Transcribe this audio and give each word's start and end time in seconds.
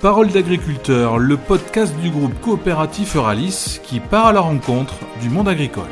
Parole 0.00 0.28
d'agriculteur, 0.28 1.18
le 1.18 1.36
podcast 1.36 1.92
du 1.98 2.10
groupe 2.10 2.40
coopératif 2.40 3.16
Euralis 3.16 3.80
qui 3.82 3.98
part 3.98 4.26
à 4.26 4.32
la 4.32 4.38
rencontre 4.38 4.94
du 5.20 5.28
monde 5.28 5.48
agricole. 5.48 5.88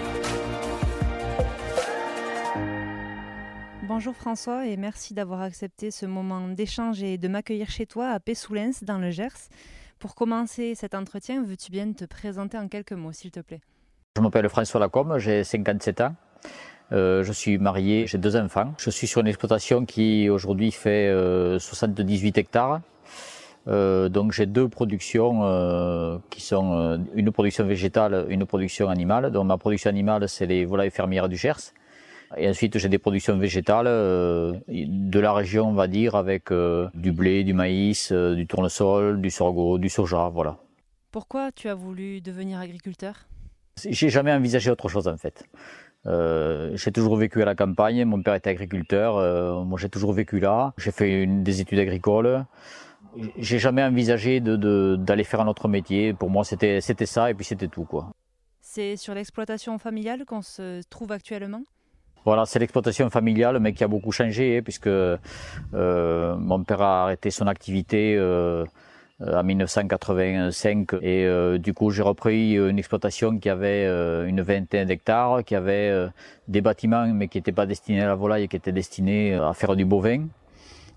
Bonjour 3.82 4.14
François 4.14 4.64
et 4.68 4.76
merci 4.76 5.12
d'avoir 5.12 5.40
accepté 5.40 5.90
ce 5.90 6.06
moment 6.06 6.46
d'échange 6.46 7.02
et 7.02 7.18
de 7.18 7.26
m'accueillir 7.26 7.68
chez 7.68 7.86
toi 7.86 8.10
à 8.10 8.20
Pessoulens 8.20 8.78
dans 8.82 8.98
le 8.98 9.10
Gers. 9.10 9.48
Pour 9.98 10.14
commencer 10.14 10.76
cet 10.76 10.94
entretien, 10.94 11.42
veux-tu 11.42 11.72
bien 11.72 11.92
te 11.92 12.04
présenter 12.04 12.56
en 12.56 12.68
quelques 12.68 12.92
mots 12.92 13.12
s'il 13.12 13.32
te 13.32 13.40
plaît? 13.40 13.60
Je 14.16 14.22
m'appelle 14.22 14.48
François 14.48 14.78
Lacombe, 14.78 15.18
j'ai 15.18 15.42
57 15.42 16.00
ans. 16.02 16.14
Euh, 16.92 17.24
je 17.24 17.32
suis 17.32 17.58
marié, 17.58 18.06
j'ai 18.06 18.18
deux 18.18 18.36
enfants. 18.36 18.72
Je 18.78 18.88
suis 18.88 19.08
sur 19.08 19.22
une 19.22 19.26
exploitation 19.26 19.84
qui 19.84 20.30
aujourd'hui 20.30 20.70
fait 20.70 21.10
78 21.58 22.38
euh, 22.38 22.40
hectares 22.40 22.80
euh, 23.68 24.08
donc 24.08 24.32
j'ai 24.32 24.46
deux 24.46 24.68
productions 24.68 25.40
euh, 25.42 26.18
qui 26.30 26.40
sont 26.40 26.72
euh, 26.72 26.98
une 27.14 27.32
production 27.32 27.64
végétale, 27.64 28.26
une 28.28 28.46
production 28.46 28.88
animale. 28.88 29.30
Donc 29.32 29.46
ma 29.46 29.58
production 29.58 29.90
animale, 29.90 30.28
c'est 30.28 30.46
les 30.46 30.64
volailles 30.64 30.90
fermières 30.90 31.28
du 31.28 31.36
Gers. 31.36 31.72
Et 32.36 32.48
ensuite, 32.48 32.76
j'ai 32.78 32.88
des 32.88 32.98
productions 32.98 33.38
végétales 33.38 33.86
de 33.86 35.20
la 35.20 35.32
région, 35.32 35.68
on 35.68 35.74
va 35.74 35.86
dire, 35.86 36.16
avec 36.16 36.52
du 36.52 37.12
blé, 37.12 37.44
du 37.44 37.54
maïs, 37.54 38.12
du 38.12 38.48
tournesol, 38.48 39.20
du 39.20 39.30
sorgho, 39.30 39.78
du 39.78 39.88
soja, 39.88 40.28
voilà. 40.28 40.56
Pourquoi 41.12 41.52
tu 41.52 41.68
as 41.68 41.76
voulu 41.76 42.20
devenir 42.20 42.58
agriculteur? 42.58 43.14
J'ai 43.88 44.08
jamais 44.08 44.32
envisagé 44.32 44.72
autre 44.72 44.88
chose 44.88 45.06
en 45.06 45.16
fait. 45.16 45.44
j'ai 46.04 46.90
toujours 46.90 47.16
vécu 47.16 47.42
à 47.42 47.44
la 47.44 47.54
campagne. 47.54 48.04
Mon 48.04 48.20
père 48.20 48.34
était 48.34 48.50
agriculteur. 48.50 49.64
moi, 49.64 49.78
j'ai 49.78 49.88
toujours 49.88 50.12
vécu 50.12 50.40
là. 50.40 50.74
J'ai 50.78 50.90
fait 50.90 51.22
une, 51.22 51.44
des 51.44 51.60
études 51.60 51.78
agricoles 51.78 52.44
j'ai 53.38 53.58
jamais 53.58 53.82
envisagé 53.82 54.40
d'aller 54.40 54.98
de, 54.98 55.22
faire 55.22 55.40
un 55.40 55.48
autre 55.48 55.68
métier. 55.68 56.12
Pour 56.12 56.30
moi, 56.30 56.44
c'était 56.44 56.80
ça 56.80 57.30
et 57.30 57.34
puis 57.34 57.44
c'était 57.44 57.68
tout. 57.68 57.84
quoi. 57.84 58.10
C'est 58.60 58.96
sur 58.96 59.14
l'exploitation 59.14 59.78
familiale 59.78 60.24
qu'on 60.24 60.42
se 60.42 60.82
trouve 60.90 61.12
actuellement? 61.12 61.62
Voilà, 62.26 62.44
c'est 62.44 62.58
l'exploitation 62.58 63.08
familiale, 63.08 63.60
mais 63.60 63.72
qui 63.72 63.84
a 63.84 63.88
beaucoup 63.88 64.10
changé, 64.10 64.58
hein, 64.58 64.60
puisque 64.62 64.88
euh, 64.88 66.36
mon 66.36 66.64
père 66.64 66.82
a 66.82 67.04
arrêté 67.04 67.30
son 67.30 67.46
activité 67.46 68.16
euh, 68.18 68.66
en 69.20 69.44
1985, 69.44 70.94
et 71.00 71.24
euh, 71.24 71.56
du 71.56 71.72
coup 71.72 71.90
j'ai 71.90 72.02
repris 72.02 72.54
une 72.54 72.78
exploitation 72.80 73.38
qui 73.38 73.48
avait 73.48 73.86
une 74.28 74.40
vingtaine 74.40 74.88
d'hectares, 74.88 75.44
qui 75.44 75.54
avait 75.54 76.08
des 76.48 76.60
bâtiments, 76.60 77.06
mais 77.06 77.28
qui 77.28 77.38
n'étaient 77.38 77.52
pas 77.52 77.66
destinés 77.66 78.02
à 78.02 78.08
la 78.08 78.16
volaille, 78.16 78.48
qui 78.48 78.56
étaient 78.56 78.72
destinés 78.72 79.34
à 79.34 79.52
faire 79.54 79.76
du 79.76 79.84
bovin. 79.84 80.26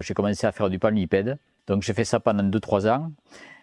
J'ai 0.01 0.15
commencé 0.15 0.47
à 0.47 0.51
faire 0.51 0.71
du 0.71 0.79
palmipède. 0.79 1.37
Donc 1.69 1.83
j'ai 1.83 1.93
fait 1.93 2.03
ça 2.03 2.19
pendant 2.19 2.43
2-3 2.43 2.89
ans. 2.89 3.11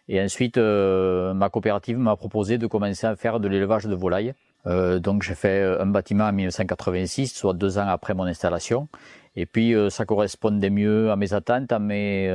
Et 0.08 0.22
ensuite, 0.22 0.56
euh, 0.56 1.34
ma 1.34 1.50
coopérative 1.50 1.98
m'a 1.98 2.14
proposé 2.14 2.56
de 2.56 2.68
commencer 2.68 3.06
à 3.06 3.16
faire 3.16 3.40
de 3.40 3.48
l'élevage 3.48 3.84
de 3.86 3.94
volailles. 3.94 4.32
Euh, 4.66 5.00
donc 5.00 5.22
j'ai 5.22 5.34
fait 5.34 5.60
euh, 5.60 5.82
un 5.82 5.86
bâtiment 5.86 6.24
en 6.24 6.32
1986, 6.32 7.34
soit 7.34 7.52
deux 7.52 7.78
ans 7.78 7.88
après 7.88 8.14
mon 8.14 8.24
installation. 8.24 8.88
Et 9.34 9.44
puis 9.44 9.74
ça 9.90 10.06
correspondait 10.06 10.70
mieux 10.70 11.10
à 11.10 11.16
mes 11.16 11.34
attentes, 11.34 11.70
à, 11.70 11.78
mes, 11.78 12.30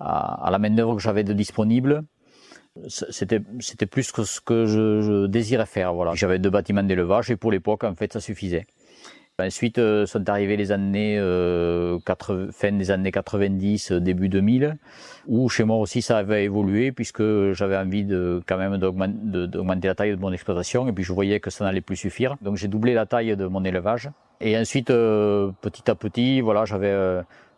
à, 0.00 0.48
la 0.50 0.58
main 0.58 0.70
d'œuvre 0.70 0.96
que 0.96 1.02
j'avais 1.02 1.22
de 1.22 1.32
disponible. 1.32 2.02
C'était 2.88 3.40
c'était 3.60 3.86
plus 3.86 4.10
que 4.10 4.24
ce 4.24 4.40
que 4.40 4.66
je, 4.66 5.02
je 5.02 5.26
désirais 5.26 5.66
faire. 5.66 5.94
Voilà, 5.94 6.14
j'avais 6.14 6.40
deux 6.40 6.50
bâtiments 6.50 6.82
d'élevage 6.82 7.30
et 7.30 7.36
pour 7.36 7.52
l'époque 7.52 7.84
en 7.84 7.94
fait 7.94 8.12
ça 8.12 8.18
suffisait. 8.18 8.66
Ensuite 9.40 9.78
euh, 9.78 10.06
sont 10.06 10.28
arrivées 10.28 10.56
les 10.56 10.72
années 10.72 11.18
euh, 11.18 11.98
fin 12.52 12.72
des 12.72 12.90
années 12.90 13.10
90, 13.10 13.92
euh, 13.92 14.00
début 14.00 14.28
2000, 14.28 14.76
où 15.26 15.48
chez 15.48 15.64
moi 15.64 15.76
aussi 15.76 16.02
ça 16.02 16.18
avait 16.18 16.44
évolué 16.44 16.92
puisque 16.92 17.22
j'avais 17.52 17.76
envie 17.76 18.04
de 18.04 18.42
quand 18.46 18.58
même 18.58 18.76
d'augmenter 18.78 19.88
la 19.88 19.94
taille 19.94 20.10
de 20.10 20.20
mon 20.20 20.32
exploitation 20.32 20.86
et 20.88 20.92
puis 20.92 21.04
je 21.04 21.12
voyais 21.12 21.40
que 21.40 21.50
ça 21.50 21.64
n'allait 21.64 21.80
plus 21.80 21.96
suffire. 21.96 22.36
Donc 22.42 22.56
j'ai 22.56 22.68
doublé 22.68 22.94
la 22.94 23.06
taille 23.06 23.36
de 23.36 23.46
mon 23.46 23.64
élevage. 23.64 24.10
Et 24.40 24.56
ensuite, 24.56 24.86
petit 24.86 25.90
à 25.90 25.94
petit, 25.94 26.40
voilà, 26.40 26.64
j'avais 26.64 26.92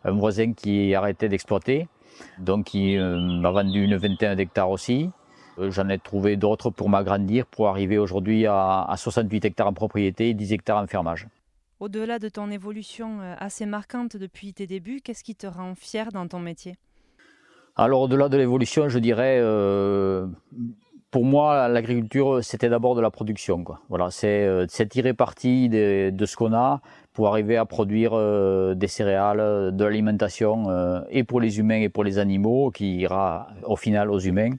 un 0.03 0.11
voisin 0.11 0.51
qui 0.51 0.93
arrêtait 0.93 1.29
d'exploiter, 1.29 1.87
donc 2.39 2.65
qui 2.65 2.97
m'a 2.97 3.51
vendu 3.51 3.85
une 3.85 3.95
vingtaine 3.95 4.35
d'hectares 4.35 4.69
aussi. 4.69 5.09
J'en 5.57 5.87
ai 5.87 5.97
trouvé 5.97 6.35
d'autres 6.35 6.71
pour 6.71 6.89
m'agrandir, 6.89 7.45
pour 7.45 7.69
arriver 7.69 7.97
aujourd'hui 7.97 8.47
à 8.47 8.93
68 8.97 9.45
hectares 9.45 9.67
en 9.67 9.73
propriété 9.73 10.29
et 10.29 10.33
10 10.33 10.51
hectares 10.51 10.83
en 10.83 10.87
fermage. 10.87 11.27
Au-delà 11.79 12.19
de 12.19 12.29
ton 12.29 12.51
évolution 12.51 13.19
euh, 13.21 13.35
assez 13.39 13.65
marquante 13.65 14.15
depuis 14.15 14.53
tes 14.53 14.67
débuts, 14.67 15.01
qu'est-ce 15.03 15.23
qui 15.23 15.35
te 15.35 15.47
rend 15.47 15.75
fier 15.75 16.11
dans 16.11 16.27
ton 16.27 16.39
métier? 16.39 16.75
Alors 17.75 18.01
au-delà 18.01 18.29
de 18.29 18.37
l'évolution, 18.37 18.87
je 18.87 18.99
dirais, 18.99 19.39
euh, 19.41 20.27
pour 21.09 21.25
moi, 21.25 21.67
l'agriculture, 21.67 22.43
c'était 22.43 22.69
d'abord 22.69 22.93
de 22.95 23.01
la 23.01 23.09
production. 23.09 23.63
Voilà, 23.89 24.11
c'est, 24.11 24.45
euh, 24.45 24.67
tirer 24.67 25.13
parti 25.13 25.69
de, 25.69 26.25
ce 26.25 26.35
qu'on 26.35 26.53
a 26.53 26.81
pour 27.13 27.27
arriver 27.27 27.57
à 27.57 27.65
produire 27.65 28.13
des 28.75 28.87
céréales, 28.87 29.75
de 29.75 29.83
l'alimentation, 29.83 30.65
et 31.11 31.23
pour 31.23 31.39
les 31.41 31.59
humains 31.59 31.81
et 31.81 31.89
pour 31.89 32.03
les 32.03 32.17
animaux, 32.17 32.71
qui 32.71 32.97
ira 32.97 33.49
au 33.65 33.75
final 33.75 34.09
aux 34.09 34.19
humains. 34.19 34.55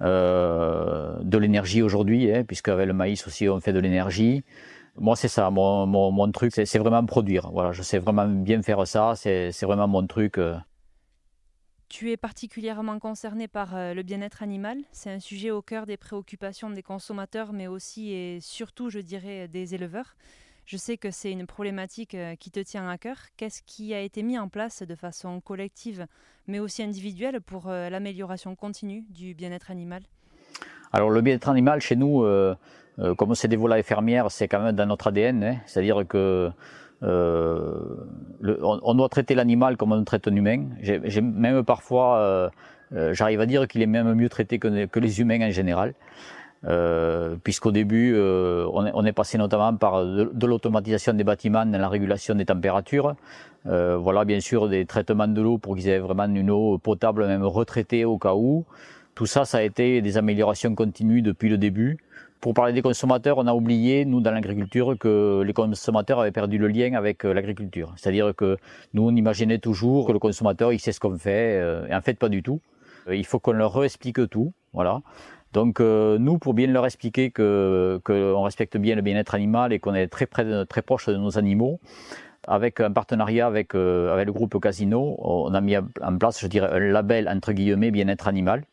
de 0.00 1.38
l'énergie 1.38 1.82
aujourd'hui, 1.82 2.32
hein, 2.32 2.44
puisque 2.46 2.68
avec 2.68 2.86
le 2.86 2.92
maïs 2.92 3.26
aussi 3.26 3.48
on 3.48 3.58
fait 3.58 3.72
de 3.72 3.80
l'énergie. 3.80 4.44
Moi, 4.96 5.16
c'est 5.16 5.28
ça, 5.28 5.50
mon, 5.50 5.86
mon, 5.86 6.12
mon 6.12 6.30
truc, 6.30 6.52
c'est 6.52 6.78
vraiment 6.78 7.04
produire. 7.04 7.50
Voilà, 7.50 7.72
je 7.72 7.82
sais 7.82 7.98
vraiment 7.98 8.26
bien 8.28 8.62
faire 8.62 8.86
ça, 8.86 9.14
c'est 9.16 9.50
vraiment 9.62 9.88
mon 9.88 10.06
truc. 10.06 10.38
Euh. 10.38 10.56
Tu 11.88 12.12
es 12.12 12.16
particulièrement 12.16 12.98
concerné 13.00 13.48
par 13.48 13.74
euh, 13.74 13.92
le 13.92 14.02
bien-être 14.02 14.42
animal. 14.42 14.78
C'est 14.92 15.10
un 15.10 15.18
sujet 15.18 15.50
au 15.50 15.62
cœur 15.62 15.86
des 15.86 15.96
préoccupations 15.96 16.70
des 16.70 16.82
consommateurs, 16.82 17.52
mais 17.52 17.66
aussi 17.66 18.12
et 18.12 18.38
surtout, 18.40 18.88
je 18.88 19.00
dirais, 19.00 19.48
des 19.48 19.74
éleveurs. 19.74 20.14
Je 20.64 20.76
sais 20.76 20.96
que 20.96 21.10
c'est 21.10 21.32
une 21.32 21.46
problématique 21.46 22.14
euh, 22.14 22.36
qui 22.36 22.50
te 22.50 22.60
tient 22.60 22.88
à 22.88 22.96
cœur. 22.96 23.16
Qu'est-ce 23.36 23.62
qui 23.62 23.94
a 23.94 24.00
été 24.00 24.22
mis 24.22 24.38
en 24.38 24.48
place 24.48 24.82
de 24.82 24.94
façon 24.94 25.40
collective, 25.40 26.06
mais 26.46 26.60
aussi 26.60 26.82
individuelle, 26.84 27.40
pour 27.40 27.66
l'amélioration 27.66 28.54
continue 28.54 29.04
du 29.10 29.34
bien-être 29.34 29.70
animal? 29.70 30.02
Alors, 30.92 31.10
le 31.10 31.20
bien-être 31.20 31.48
animal, 31.48 31.80
chez 31.80 31.96
nous, 31.96 32.22
euh, 32.22 32.54
comme 33.16 33.34
c'est 33.34 33.48
des 33.48 33.56
volailles 33.56 33.82
fermières, 33.82 34.30
c'est 34.30 34.48
quand 34.48 34.60
même 34.60 34.74
dans 34.74 34.86
notre 34.86 35.08
ADN. 35.08 35.42
Hein. 35.42 35.56
C'est-à-dire 35.66 36.06
que 36.06 36.50
euh, 37.04 37.74
on, 38.62 38.94
doit 38.94 39.08
traiter 39.08 39.34
l'animal 39.34 39.76
comme 39.76 39.92
on 39.92 40.04
traite 40.04 40.28
un 40.28 40.34
humain. 40.34 40.64
J'ai 40.80 41.20
même 41.20 41.62
parfois, 41.64 42.18
euh, 42.18 42.48
euh, 42.94 43.14
j'arrive 43.14 43.40
à 43.40 43.46
dire 43.46 43.68
qu'il 43.68 43.82
est 43.82 43.86
même 43.86 44.12
mieux 44.14 44.28
traité 44.28 44.58
que, 44.58 44.98
les 44.98 45.20
humains 45.20 45.40
en 45.42 45.50
général. 45.50 45.94
Euh, 46.66 47.36
puisqu'au 47.44 47.72
début, 47.72 48.16
on 48.18 49.04
est, 49.04 49.12
passé 49.12 49.36
notamment 49.36 49.76
par 49.76 50.04
de, 50.04 50.30
de 50.32 50.46
l'automatisation 50.46 51.12
des 51.12 51.24
bâtiments 51.24 51.66
dans 51.66 51.78
la 51.78 51.88
régulation 51.88 52.34
des 52.34 52.46
températures. 52.46 53.16
voilà, 53.64 54.24
bien 54.24 54.40
sûr, 54.40 54.68
des 54.68 54.86
traitements 54.86 55.28
de 55.28 55.42
l'eau 55.42 55.58
pour 55.58 55.76
qu'ils 55.76 55.88
aient 55.88 55.98
vraiment 55.98 56.24
une 56.24 56.50
eau 56.50 56.78
potable, 56.78 57.26
même 57.26 57.44
retraitée 57.44 58.04
au 58.04 58.18
cas 58.18 58.34
où. 58.34 58.64
Tout 59.14 59.26
ça, 59.26 59.44
ça 59.44 59.58
a 59.58 59.62
été 59.62 60.00
des 60.00 60.16
améliorations 60.16 60.74
continues 60.74 61.22
depuis 61.22 61.48
le 61.48 61.58
début 61.58 61.98
pour 62.44 62.52
parler 62.52 62.74
des 62.74 62.82
consommateurs, 62.82 63.38
on 63.38 63.46
a 63.46 63.54
oublié, 63.54 64.04
nous, 64.04 64.20
dans 64.20 64.30
l'agriculture, 64.30 64.98
que 64.98 65.42
les 65.46 65.54
consommateurs 65.54 66.20
avaient 66.20 66.30
perdu 66.30 66.58
le 66.58 66.68
lien 66.68 66.92
avec 66.92 67.24
euh, 67.24 67.32
l'agriculture. 67.32 67.94
C'est-à-dire 67.96 68.34
que 68.36 68.58
nous, 68.92 69.04
on 69.08 69.16
imaginait 69.16 69.56
toujours 69.56 70.06
que 70.06 70.12
le 70.12 70.18
consommateur, 70.18 70.70
il 70.70 70.78
sait 70.78 70.92
ce 70.92 71.00
qu'on 71.00 71.16
fait, 71.16 71.58
euh, 71.58 71.86
et 71.88 71.94
en 71.94 72.02
fait, 72.02 72.18
pas 72.18 72.28
du 72.28 72.42
tout. 72.42 72.60
Euh, 73.08 73.16
il 73.16 73.24
faut 73.24 73.38
qu'on 73.38 73.52
leur 73.52 73.82
explique 73.82 74.28
tout, 74.28 74.52
voilà. 74.74 75.00
Donc 75.54 75.80
nous, 75.80 76.36
pour 76.38 76.52
bien 76.52 76.66
leur 76.66 76.84
expliquer 76.84 77.30
que 77.30 78.00
qu'on 78.04 78.42
respecte 78.42 78.76
bien 78.76 78.96
le 78.96 79.02
bien-être 79.02 79.34
animal 79.34 79.72
et 79.72 79.78
qu'on 79.78 79.94
est 79.94 80.08
très 80.08 80.26
près 80.26 80.66
très 80.66 80.82
proche 80.82 81.08
de 81.08 81.16
nos 81.16 81.38
animaux, 81.38 81.78
avec 82.48 82.80
un 82.80 82.90
partenariat 82.90 83.46
avec 83.46 83.74
avec 83.76 84.26
le 84.26 84.32
groupe 84.32 84.60
Casino, 84.60 85.14
on 85.20 85.54
a 85.54 85.60
mis 85.60 85.76
en 85.76 86.18
place, 86.18 86.40
je 86.40 86.48
dirais, 86.48 86.68
un 86.72 86.80
label 86.80 87.28
entre 87.28 87.52
guillemets 87.52 87.92
bien-être 87.92 88.26
animal, 88.26 88.64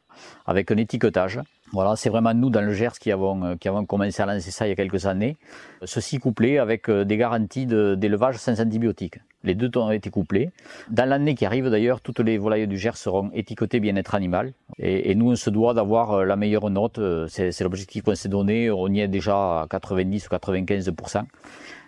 avec 0.48 0.72
un 0.72 0.78
étiquetage 0.78 1.40
voilà, 1.74 1.96
c'est 1.96 2.10
vraiment 2.10 2.34
nous 2.34 2.50
dans 2.50 2.62
le 2.62 2.74
Gers 2.74 3.00
qui 3.00 3.12
avons, 3.12 3.44
euh, 3.46 3.56
qui 3.56 3.70
avons 3.70 3.86
commencé 3.86 4.22
à 4.22 4.26
lancer 4.26 4.52
ça 4.52 4.68
il 4.68 4.70
y 4.70 4.74
a 4.74 4.76
quelques 4.76 5.06
années. 5.06 5.38
Ceci 5.86 6.20
couplé 6.20 6.58
avec 6.58 6.90
euh, 6.90 7.06
des 7.06 7.16
garanties 7.16 7.66
d'élevage 7.66 8.36
sans 8.38 8.60
antibiotiques. 8.60 9.20
Les 9.44 9.56
deux 9.56 9.72
ont 9.78 9.90
été 9.90 10.10
couplés. 10.10 10.52
Dans 10.90 11.08
l'année 11.08 11.34
qui 11.34 11.46
arrive 11.46 11.70
d'ailleurs, 11.70 12.02
toutes 12.02 12.20
les 12.20 12.38
volailles 12.38 12.68
du 12.68 12.78
Gers 12.78 12.98
seront 12.98 13.32
étiquetées 13.34 13.80
bien-être 13.80 14.16
animal. 14.16 14.52
Et, 14.80 15.12
et, 15.12 15.16
nous, 15.16 15.32
on 15.32 15.36
se 15.36 15.50
doit 15.50 15.74
d'avoir 15.74 16.12
euh, 16.12 16.26
la 16.26 16.36
meilleure 16.36 16.70
note. 16.70 17.00
C'est 17.30 17.58
l'objectif 17.62 18.04
qu'on 18.04 18.16
s'est 18.16 18.30
donné. 18.30 18.70
On 18.70 18.90
y 18.90 19.00
est 19.00 19.08
déjà 19.08 19.62
à 19.62 19.68
90 19.70 20.28
ou 20.28 20.36
95% 20.36 21.24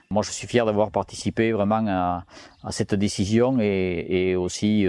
Moi, 0.10 0.24
je 0.24 0.32
suis 0.32 0.48
fier 0.48 0.66
d'avoir 0.66 0.92
participé 0.92 1.52
vraiment 1.52 1.86
à, 1.88 2.24
cette 2.70 2.96
décision 2.96 3.60
et, 3.60 4.06
et 4.10 4.36
aussi 4.38 4.88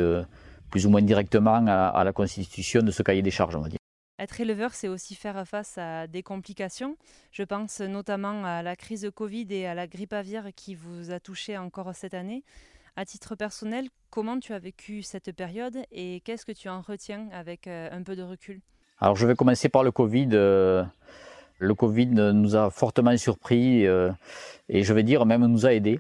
plus 0.71 0.87
ou 0.87 0.91
moins 0.91 1.03
directement 1.03 1.65
à, 1.67 1.89
à 1.89 2.05
la 2.05 2.13
constitution 2.13 2.83
de 2.83 2.93
ce 2.93 3.03
cahier 3.03 3.23
des 3.23 3.33
charges, 3.33 3.57
on 3.57 3.61
va 3.61 3.69
dire. 3.69 3.79
Être 4.19 4.41
éleveur, 4.41 4.75
c'est 4.75 4.87
aussi 4.87 5.17
faire 5.17 5.47
face 5.47 5.77
à 5.77 6.07
des 6.07 6.23
complications. 6.23 6.97
Je 7.33 7.43
pense 7.43 7.81
notamment 7.81 8.45
à 8.45 8.63
la 8.63 8.77
crise 8.77 9.01
de 9.01 9.11
Covid 9.11 9.47
et 9.51 9.67
à 9.67 9.75
la 9.75 9.89
grippe 9.89 10.13
aviaire 10.13 10.51
qui 10.55 10.77
vous 10.77 11.11
a 11.11 11.19
touché 11.19 11.59
encore 11.59 11.93
cette 11.95 12.15
année. 12.15 12.45
À 12.95 13.05
titre 13.05 13.35
personnel, 13.35 13.89
comment 14.11 14.39
tu 14.39 14.53
as 14.53 14.61
vécu 14.61 15.03
cette 15.03 15.33
période 15.33 15.79
et 15.91 16.21
qu'est-ce 16.21 16.47
que 16.47 16.53
tu 16.53 16.69
en 16.69 16.81
retiens 16.81 17.29
avec 17.33 17.67
un 17.67 18.03
peu 18.05 18.15
de 18.15 18.23
recul? 18.23 18.61
Alors 19.01 19.17
je 19.17 19.27
vais 19.27 19.35
commencer 19.35 19.69
par 19.69 19.83
le 19.83 19.91
Covid. 19.91 20.29
Le 20.29 21.75
Covid 21.77 22.07
nous 22.07 22.55
a 22.55 22.71
fortement 22.71 23.17
surpris 23.17 23.85
et 23.85 24.85
je 24.85 24.95
vais 24.95 25.03
dire 25.03 25.27
même 25.27 25.45
nous 25.47 25.67
a 25.67 25.75
aidés. 25.75 25.99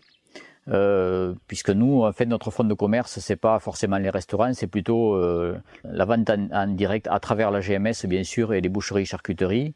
Euh, 0.68 1.34
puisque 1.46 1.70
nous, 1.70 2.04
en 2.04 2.12
fait, 2.12 2.24
notre 2.24 2.50
fonds 2.50 2.64
de 2.64 2.74
commerce, 2.74 3.18
c'est 3.18 3.36
pas 3.36 3.58
forcément 3.58 3.98
les 3.98 4.08
restaurants, 4.08 4.52
c'est 4.54 4.66
plutôt 4.66 5.14
euh, 5.14 5.56
la 5.84 6.06
vente 6.06 6.30
en, 6.30 6.66
direct 6.68 7.06
à 7.10 7.20
travers 7.20 7.50
la 7.50 7.60
GMS, 7.60 8.06
bien 8.06 8.24
sûr, 8.24 8.54
et 8.54 8.60
les 8.60 8.70
boucheries, 8.70 9.04
charcuteries. 9.04 9.74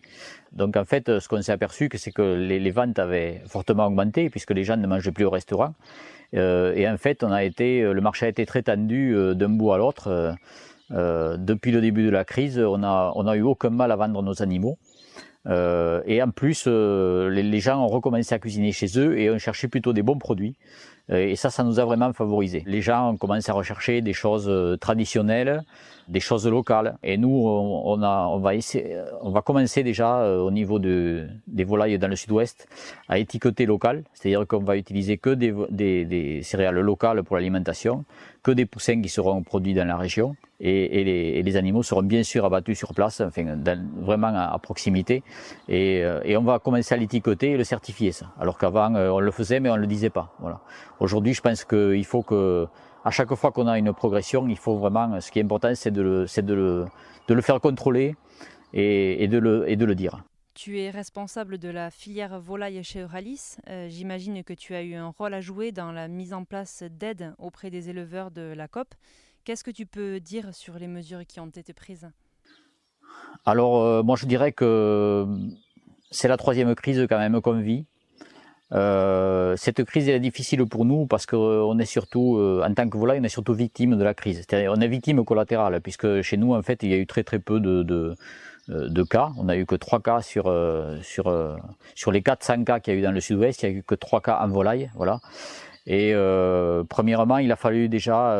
Donc, 0.53 0.77
en 0.77 0.85
fait, 0.85 1.19
ce 1.19 1.29
qu'on 1.29 1.43
s'est 1.43 1.53
aperçu, 1.53 1.91
c'est 1.95 2.13
que 2.13 2.23
les, 2.23 2.71
ventes 2.71 2.99
avaient 2.99 3.43
fortement 3.47 3.87
augmenté, 3.87 4.31
puisque 4.31 4.53
les 4.53 4.65
gens 4.65 4.77
ne 4.77 4.87
mangeaient 4.87 5.13
plus 5.13 5.27
au 5.27 5.31
restaurant. 5.31 5.75
Euh, 6.35 6.75
et 6.75 6.89
en 6.89 6.97
fait, 6.97 7.23
on 7.23 7.33
a 7.33 7.45
été, 7.45 7.83
le 7.83 8.01
marché 8.01 8.27
a 8.27 8.29
été 8.31 8.47
très 8.47 8.63
tendu 8.63 9.15
d'un 9.35 9.51
bout 9.51 9.73
à 9.73 9.79
l'autre. 9.79 10.37
depuis 10.91 11.71
le 11.71 11.83
début 11.83 12.05
de 12.05 12.11
la 12.11 12.25
crise, 12.25 12.59
on 12.59 12.83
a, 12.83 13.13
on 13.15 13.27
a 13.27 13.37
eu 13.37 13.43
aucun 13.43 13.71
mal 13.71 13.93
à 13.93 13.97
vendre 13.97 14.23
nos 14.23 14.43
animaux. 14.43 14.79
Euh, 15.49 16.03
et 16.07 16.23
en 16.23 16.31
plus, 16.31 16.65
euh, 16.67 17.31
les, 17.31 17.61
gens 17.61 17.83
ont 17.83 17.89
recommencé 17.89 18.35
à 18.35 18.39
cuisiner 18.39 18.73
chez 18.73 18.99
eux 18.99 19.19
et 19.19 19.31
ont 19.31 19.39
cherché 19.39 19.69
plutôt 19.69 19.93
des 19.93 20.03
bons 20.03 20.19
produits. 20.19 20.57
Euh, 21.11 21.29
et 21.29 21.37
ça, 21.37 21.51
ça 21.51 21.65
nous 21.65 21.81
a 21.81 21.85
vraiment 21.85 22.13
favorisé. 22.13 22.63
Les 22.67 22.83
gens 22.83 23.11
ont 23.11 23.17
commencé 23.17 23.51
à 23.51 23.55
rechercher 23.55 24.01
des 24.01 24.13
choses 24.13 24.51
traditionnelles, 24.81 25.63
des 26.09 26.21
choses 26.21 26.47
locales. 26.47 26.97
Et 27.03 27.17
nous, 27.17 27.29
on, 27.29 28.03
a, 28.03 28.27
on 28.29 28.39
va 28.39 28.55
essayer, 28.55 28.97
on 29.21 29.31
va 29.31 29.43
commencer 29.43 29.83
déjà 29.83 30.27
au 30.39 30.51
niveau 30.51 30.79
de, 30.79 31.29
des 31.47 31.65
volailles 31.65 31.99
dans 31.99 32.09
le 32.09 32.17
sud-ouest 32.17 32.69
à 33.09 33.19
étiqueter 33.19 33.67
local, 33.67 34.05
c'est-à-dire 34.15 34.47
qu'on 34.47 34.61
va 34.61 34.77
utiliser 34.77 35.19
que 35.19 35.31
des, 35.31 35.55
des, 35.71 36.05
des 36.05 36.43
céréales 36.43 36.81
locales 36.81 37.23
pour 37.23 37.37
l'alimentation, 37.37 38.05
que 38.43 38.51
des 38.51 38.67
poussins 38.67 39.01
qui 39.03 39.09
seront 39.09 39.43
produits 39.43 39.75
dans 39.75 39.87
la 39.87 39.97
région 39.97 40.35
et, 40.61 41.01
et, 41.01 41.05
les, 41.05 41.39
et, 41.39 41.43
les, 41.43 41.57
animaux 41.57 41.83
seront 41.83 42.03
bien 42.03 42.23
sûr 42.23 42.45
abattus 42.45 42.77
sur 42.77 42.93
place, 42.95 43.21
enfin, 43.21 43.45
vraiment 44.01 44.33
à, 44.35 44.59
proximité. 44.59 45.23
Et, 45.69 46.03
euh, 46.03 46.21
et, 46.25 46.37
on 46.37 46.43
va 46.43 46.59
commencer 46.59 46.95
à 46.95 46.99
l'étiqueter 46.99 47.53
et 47.53 47.57
le 47.57 47.65
certifier 47.65 48.11
ça. 48.13 48.27
Alors 48.41 48.59
qu'avant 48.59 48.95
euh, 48.95 49.11
on 49.11 49.21
le 49.21 49.31
faisait 49.31 49.61
mais 49.61 49.71
on 49.71 49.77
le 49.77 49.87
disait 49.87 50.11
pas. 50.11 50.35
Voilà. 50.41 50.61
Aujourd'hui, 51.01 51.35
je 51.35 51.41
pense 51.41 51.65
qu'il 51.65 52.05
faut 52.05 52.23
que 52.23 52.67
à 53.05 53.11
chaque 53.11 53.35
fois 53.35 53.53
qu'on 53.53 53.67
a 53.67 53.79
une 53.79 53.93
progression, 53.93 54.49
il 54.49 54.59
faut 54.59 54.77
vraiment. 54.77 55.21
Ce 55.21 55.31
qui 55.31 55.39
est 55.39 55.43
important, 55.43 55.75
c'est 55.75 55.91
de 55.91 56.03
le, 56.03 56.27
c'est 56.27 56.45
de 56.45 56.55
le, 56.55 56.87
de 57.29 57.35
le 57.35 57.41
faire 57.41 57.61
contrôler 57.61 58.17
et, 58.73 59.23
et, 59.23 59.29
de 59.29 59.39
le, 59.39 59.69
et 59.71 59.77
de 59.77 59.85
le 59.85 59.95
dire. 59.95 60.25
Tu 60.55 60.81
es 60.81 60.91
responsable 60.91 61.59
de 61.59 61.69
la 61.69 61.91
filière 61.91 62.41
volaille 62.41 62.83
chez 62.83 63.01
Euralis. 63.01 63.57
Euh, 63.69 63.89
j'imagine 63.89 64.43
que 64.43 64.53
tu 64.53 64.75
as 64.75 64.83
eu 64.83 64.95
un 64.95 65.15
rôle 65.17 65.33
à 65.35 65.41
jouer 65.41 65.71
dans 65.71 65.93
la 65.93 66.09
mise 66.09 66.33
en 66.33 66.45
place 66.45 66.83
d'aides 66.83 67.33
auprès 67.39 67.71
des 67.71 67.91
éleveurs 67.91 68.33
de 68.33 68.53
la 68.57 68.67
COP. 68.67 68.89
Qu'est-ce 69.45 69.63
que 69.63 69.71
tu 69.71 69.87
peux 69.87 70.19
dire 70.19 70.53
sur 70.53 70.75
les 70.75 70.89
mesures 70.89 71.25
qui 71.27 71.39
ont 71.39 71.47
été 71.47 71.73
prises? 71.73 72.11
Alors, 73.47 73.83
euh, 73.83 74.03
moi 74.03 74.17
je 74.17 74.27
dirais 74.27 74.51
que 74.53 75.27
c'est 76.11 76.29
la 76.29 76.37
troisième 76.37 76.75
crise 76.75 77.07
quand 77.09 77.19
même 77.19 77.41
qu'on 77.41 77.61
vit. 77.61 77.87
Euh, 78.73 79.57
cette 79.57 79.83
crise 79.85 80.09
est 80.09 80.21
difficile 80.21 80.67
pour 80.67 80.85
nous 80.85 81.07
parce 81.07 81.25
qu'on 81.27 81.79
est 81.79 81.87
surtout, 81.87 82.37
euh, 82.37 82.63
en 82.67 82.75
tant 82.75 82.89
que 82.89 82.99
volaille, 82.99 83.21
on 83.21 83.25
est 83.25 83.29
surtout 83.29 83.55
victime 83.55 83.97
de 83.97 84.05
la 84.05 84.15
crise. 84.15 84.39
C'est-à-dire, 84.39 84.73
on 84.77 84.81
est 84.81 84.89
victime 84.89 85.25
collatérale 85.25 85.81
puisque 85.81 86.23
chez 86.23 86.37
nous, 86.37 86.55
en 86.55 86.63
fait, 86.63 86.83
il 86.83 86.91
y 86.91 86.95
a 86.95 86.99
eu 86.99 87.07
très 87.07 87.25
très 87.25 87.39
peu 87.39 87.61
de, 87.61 87.83
de, 87.83 88.17
de 88.69 89.03
cas. 89.03 89.31
On 89.39 89.45
n'a 89.45 89.57
eu 89.57 89.67
que 89.67 89.77
trois 89.77 90.01
cas 90.01 90.21
sur 90.21 90.55
sur 91.03 91.59
sur 91.95 92.13
les 92.13 92.23
400 92.23 92.65
cas 92.65 92.81
qu'il 92.81 92.95
y 92.95 92.97
a 92.97 93.01
eu 93.01 93.03
dans 93.03 93.13
le 93.13 93.21
Sud-Ouest. 93.21 93.63
Il 93.63 93.67
y 93.67 93.69
a 93.73 93.73
eu 93.73 93.83
que 93.83 93.95
trois 93.95 94.21
cas 94.21 94.39
en 94.43 94.49
volaille, 94.49 94.91
voilà. 94.95 95.21
Et 95.87 96.13
premièrement, 96.89 97.39
il 97.39 97.51
a 97.53 97.57
fallu 97.57 97.89
déjà 97.89 98.37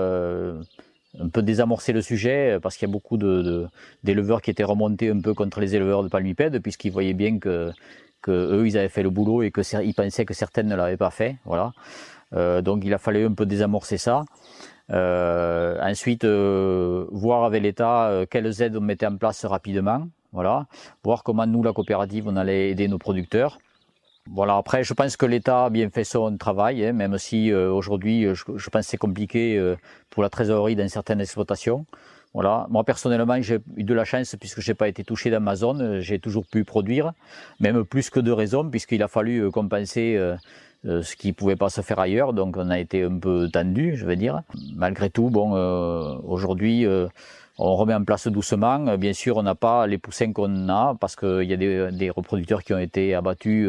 un 1.19 1.29
peu 1.29 1.43
désamorcer 1.43 1.93
le 1.93 2.03
sujet 2.03 2.53
euh, 2.53 2.61
parce 2.61 2.77
qu'il 2.77 2.89
y 2.89 2.91
a 2.91 2.93
beaucoup 2.93 3.17
de, 3.17 3.67
d'éleveurs 4.05 4.43
qui 4.43 4.51
étaient 4.51 4.65
remontés 4.65 5.11
un 5.11 5.21
peu 5.21 5.35
contre 5.35 5.61
les 5.61 5.75
éleveurs 5.75 6.03
de 6.03 6.09
palmipèdes 6.09 6.61
puisqu'ils 6.61 6.93
voyaient 6.93 7.15
bien 7.15 7.39
que, 7.39 7.71
eux 8.31 8.67
ils 8.67 8.77
avaient 8.79 8.89
fait 8.89 9.03
le 9.03 9.11
boulot 9.11 9.43
et 9.43 9.51
que 9.51 9.61
ils 9.83 9.95
pensaient 9.95 10.25
que 10.25 10.35
certaines 10.35 10.69
ne 10.69 10.77
l'avaient 10.77 10.97
pas 10.97 11.11
fait 11.11 11.37
voilà. 11.45 11.73
Euh, 12.35 12.61
donc 12.61 12.85
il 12.85 12.93
a 12.93 12.99
fallu 12.99 13.25
un 13.25 13.33
peu 13.33 13.47
désamorcer 13.47 13.99
ça. 13.99 14.25
Euh, 14.91 15.79
ensuite 15.83 16.25
euh, 16.25 17.07
voir 17.11 17.45
avec 17.45 17.63
l'État 17.63 18.25
quelles 18.31 18.63
aides 18.63 18.77
on 18.77 18.81
mettait 18.81 19.07
en 19.07 19.17
place 19.17 19.45
rapidement 19.45 20.09
voilà. 20.33 20.67
Voir 21.05 21.23
comment 21.23 21.47
nous 21.47 21.63
la 21.63 21.73
coopérative 21.73 22.29
on 22.29 22.37
allait 22.37 22.71
aider 22.71 22.89
nos 22.89 22.99
producteurs. 22.99 23.59
Voilà, 24.31 24.57
après, 24.59 24.85
je 24.85 24.93
pense 24.93 25.17
que 25.17 25.25
l'État 25.25 25.65
a 25.65 25.71
bien 25.71 25.89
fait 25.89 26.05
son 26.05 26.37
travail, 26.37 26.85
hein, 26.85 26.93
même 26.93 27.17
si 27.17 27.51
aujourd'hui, 27.51 28.25
je, 28.35 28.45
je, 28.57 28.69
pense 28.69 28.85
que 28.85 28.91
c'est 28.91 28.99
compliqué 28.99 29.75
pour 30.11 30.23
la 30.23 30.29
trésorerie 30.29 30.77
dans 30.77 30.87
certaines 30.87 31.23
exploitations. 31.23 31.87
Voilà. 32.35 32.67
Moi, 32.71 32.85
personnellement, 32.85 33.41
j'ai 33.41 33.59
eu 33.77 33.85
de 33.85 33.95
la 33.95 34.05
chance 34.05 34.37
puisque 34.39 34.61
j'ai 34.61 34.75
pas 34.75 34.89
été 34.89 35.05
touché 35.05 35.31
dans 35.31 35.41
ma 35.41 35.57
zone. 35.57 36.01
J'ai 36.01 36.19
toujours 36.19 36.47
pu 36.47 36.65
produire, 36.65 37.13
même 37.61 37.85
plus 37.85 38.11
que 38.11 38.21
de 38.21 38.31
raison, 38.31 38.69
puisqu'il 38.69 39.03
a 39.03 39.09
fallu 39.09 39.39
euh, 39.41 39.51
compenser 39.51 40.19
ce 40.85 41.17
qui 41.17 41.33
pouvait 41.33 41.57
pas 41.57 41.71
se 41.71 41.81
faire 41.81 41.99
ailleurs. 41.99 42.33
Donc, 42.33 42.57
on 42.57 42.71
a 42.71 42.79
été 42.79 43.03
un 43.03 43.19
peu 43.19 43.49
tendu, 43.49 43.97
je 43.97 44.07
vais 44.07 44.17
dire. 44.17 44.43
Malgré 44.77 45.11
tout, 45.11 45.29
bon, 45.29 45.53
aujourd'hui, 46.23 46.87
on 47.59 47.75
remet 47.75 47.95
en 47.95 48.05
place 48.05 48.29
doucement. 48.29 48.97
Bien 48.97 49.13
sûr, 49.13 49.39
on 49.39 49.43
n'a 49.43 49.57
pas 49.57 49.87
les 49.89 49.99
poussins 49.99 50.33
qu'on 50.33 50.69
a 50.69 50.95
parce 51.01 51.17
qu'il 51.17 51.43
y 51.43 51.53
a 51.53 51.57
des, 51.57 51.91
des, 51.91 52.11
reproducteurs 52.11 52.63
qui 52.63 52.73
ont 52.73 52.79
été 52.79 53.15
abattus 53.15 53.69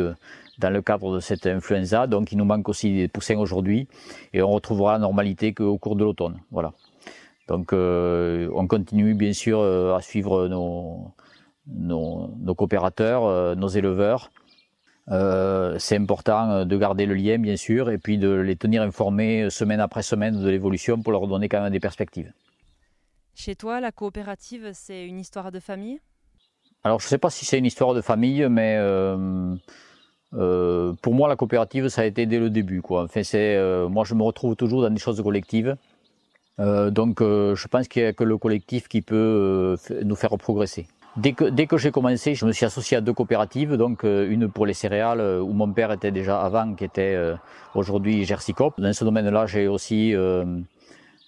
dans 0.60 0.70
le 0.70 0.82
cadre 0.82 1.16
de 1.16 1.20
cette 1.20 1.48
influenza. 1.48 2.06
Donc 2.06 2.32
il 2.32 2.38
nous 2.38 2.46
manque 2.46 2.70
aussi 2.70 2.94
des 2.94 3.08
poussins 3.08 3.38
aujourd'hui 3.38 3.88
et 4.34 4.42
on 4.42 4.52
retrouvera 4.52 4.94
la 4.94 5.00
normalité 5.00 5.54
qu'au 5.54 5.78
cours 5.78 5.96
de 5.96 6.04
l'automne. 6.04 6.40
Voilà. 6.52 6.74
Donc 7.50 7.74
euh, 7.74 8.50
on 8.54 8.68
continue 8.68 9.16
bien 9.16 9.34
sûr 9.34 9.60
euh, 9.60 9.96
à 9.96 10.02
suivre 10.02 10.48
nos, 10.48 11.12
nos, 11.68 12.32
nos 12.40 12.56
coopérateurs, 12.56 13.26
euh, 13.26 13.56
nos 13.56 13.68
éleveurs. 13.68 14.32
c'est 15.80 15.98
important 15.98 16.64
de 16.66 16.78
garder 16.78 17.08
le 17.08 17.16
lien 17.16 17.40
bien 17.40 17.58
sûr 17.58 17.90
et 17.90 17.98
puis 17.98 18.20
de 18.20 18.30
les 18.30 18.56
tenir 18.56 18.84
informés 18.84 19.50
semaine 19.50 19.80
après 19.80 20.04
semaine 20.04 20.40
de 20.40 20.50
l'évolution 20.50 21.02
pour 21.02 21.12
leur 21.12 21.28
donner 21.28 21.50
quand 21.50 21.62
même 21.62 21.74
des 21.74 21.80
perspectives. 21.80 22.32
Chez 23.34 23.56
toi, 23.56 23.80
la 23.80 23.92
coopérative, 23.92 24.70
c'est 24.74 25.08
une 25.08 25.20
histoire 25.20 25.52
de 25.52 25.60
famille? 25.60 26.00
Alors 26.84 27.00
je 27.00 27.08
ne 27.08 27.10
sais 27.10 27.18
pas 27.18 27.32
si 27.32 27.46
c'est 27.46 27.58
une 27.58 27.66
histoire 27.66 27.94
de 27.96 28.02
famille, 28.02 28.48
mais 28.48 28.78
euh, 30.34 30.94
pour 31.02 31.14
moi, 31.14 31.28
la 31.28 31.36
coopérative, 31.36 31.88
ça 31.90 32.02
a 32.02 32.06
été 32.06 32.26
dès 32.26 32.40
le 32.40 32.50
début. 32.50 32.82
Quoi. 32.82 33.04
Enfin, 33.04 33.24
c'est, 33.24 33.56
euh, 33.56 33.90
moi, 33.90 34.04
je 34.04 34.14
me 34.14 34.24
retrouve 34.24 34.56
toujours 34.56 34.82
dans 34.82 34.90
des 34.90 35.00
choses 35.00 35.22
collectives. 35.22 35.76
Euh, 36.60 36.90
donc, 36.90 37.22
euh, 37.22 37.56
je 37.56 37.68
pense 37.68 37.88
qu'il 37.88 38.04
n'y 38.04 38.10
a 38.10 38.14
que 38.14 38.24
le 38.24 38.38
collectif 38.38 38.88
qui 38.88 39.02
peut 39.02 39.78
nous 40.04 40.16
faire 40.16 40.38
progresser. 40.38 40.88
Dès 41.18 41.34
que, 41.34 41.46
dès 41.46 41.66
que 41.66 41.78
j'ai 41.78 41.92
commencé, 41.92 42.36
je 42.36 42.46
me 42.46 42.52
suis 42.52 42.66
associé 42.66 42.98
à 42.98 43.02
deux 43.02 43.14
coopératives, 43.14 43.76
donc 43.76 44.04
une 44.04 44.48
pour 44.48 44.66
les 44.66 44.74
céréales 44.74 45.42
où 45.42 45.54
mon 45.54 45.72
père 45.72 45.92
était 45.92 46.12
déjà 46.12 46.40
avant, 46.40 46.76
qui 46.76 46.86
était 46.86 47.18
aujourd'hui 47.74 48.26
Gersicop. 48.26 48.80
Dans 48.80 48.94
ce 48.94 49.04
domaine-là, 49.04 49.46
j'ai 49.48 49.68
aussi 49.68 50.16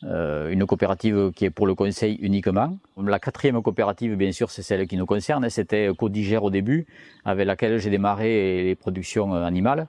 euh, 0.04 0.50
une 0.50 0.66
coopérative 0.66 1.32
qui 1.36 1.46
est 1.46 1.52
pour 1.52 1.68
le 1.68 1.76
conseil 1.76 2.16
uniquement. 2.22 2.76
La 2.98 3.20
quatrième 3.20 3.62
coopérative, 3.62 4.16
bien 4.16 4.32
sûr, 4.32 4.50
c'est 4.50 4.64
celle 4.64 4.88
qui 4.88 4.98
nous 4.98 5.06
concerne. 5.06 5.48
C'était 5.50 5.90
Codigère 5.96 6.44
au 6.44 6.50
début, 6.50 6.88
avec 7.24 7.46
laquelle 7.46 7.78
j'ai 7.78 7.92
démarré 7.92 8.64
les 8.64 8.76
productions 8.76 9.34
animales. 9.34 9.88